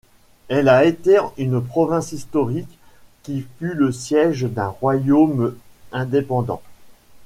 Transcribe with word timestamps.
Elle 0.47 0.67
a 0.67 0.83
été 0.83 1.19
une 1.37 1.61
province 1.63 2.11
historique 2.11 2.79
qui 3.21 3.45
fut 3.59 3.75
le 3.75 3.91
siège 3.91 4.45
d'un 4.45 4.65
royaume 4.69 5.55
indépendant. 5.91 6.63